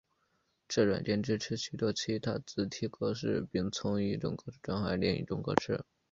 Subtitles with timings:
[0.67, 5.85] 这软件支持许多其他字体格式并从一种格式转换到另一种格式。